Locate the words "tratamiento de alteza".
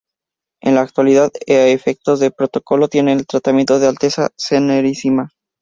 3.27-4.31